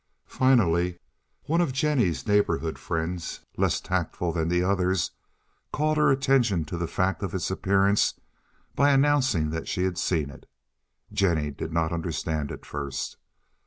[0.25, 0.97] Finally,
[1.43, 5.11] one of Jennie's neighborhood friends, less tactful than the others,
[5.71, 8.15] called her attention to the fact of its appearance
[8.75, 10.47] by announcing that she had seen it.
[11.13, 13.17] Jennie did not understand at first.